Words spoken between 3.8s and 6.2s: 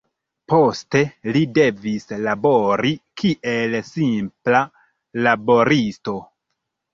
simpla laboristo.